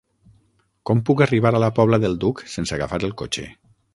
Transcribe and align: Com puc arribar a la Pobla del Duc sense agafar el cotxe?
Com 0.89 1.01
puc 1.09 1.21
arribar 1.25 1.51
a 1.57 1.61
la 1.65 1.69
Pobla 1.81 2.01
del 2.05 2.17
Duc 2.25 2.43
sense 2.57 2.75
agafar 2.79 3.01
el 3.09 3.17
cotxe? 3.23 3.47